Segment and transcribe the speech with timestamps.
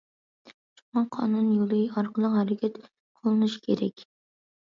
[0.79, 4.05] شۇڭا قانۇن يولى ئارقىلىق ھەرىكەت قوللىنىش كېرەك.